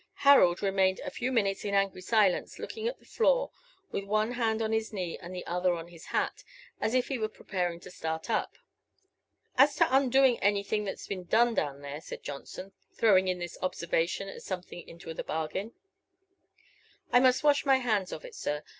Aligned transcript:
Harold 0.25 0.63
remained 0.63 0.99
a 1.01 1.11
few 1.11 1.31
minutes 1.31 1.63
in 1.63 1.75
angry 1.75 2.01
silence 2.01 2.57
looking 2.57 2.87
at 2.87 2.97
the 2.97 3.05
floor, 3.05 3.51
with 3.91 4.03
one 4.03 4.31
hand 4.31 4.59
on 4.59 4.71
his 4.71 4.91
knee 4.91 5.15
and 5.19 5.35
the 5.35 5.45
other 5.45 5.73
on 5.75 5.89
his 5.89 6.05
hat, 6.05 6.43
as 6.79 6.95
if 6.95 7.07
he 7.09 7.19
were 7.19 7.27
preparing 7.29 7.79
to 7.79 7.91
start 7.91 8.27
up. 8.27 8.57
"As 9.59 9.75
to 9.75 9.95
undoing 9.95 10.39
anything 10.39 10.85
that's 10.85 11.05
been 11.05 11.25
done 11.25 11.53
down 11.53 11.81
there," 11.83 12.01
said 12.01 12.23
Johnson, 12.23 12.71
throwing 12.95 13.27
in 13.27 13.37
this 13.37 13.59
observation 13.61 14.27
as 14.27 14.43
something 14.43 14.81
into 14.89 15.13
the 15.13 15.23
bargain, 15.23 15.71
"I 17.11 17.19
must 17.19 17.43
wash 17.43 17.63
my 17.63 17.77
hands 17.77 18.11
of 18.11 18.25
it, 18.25 18.33
sir. 18.33 18.63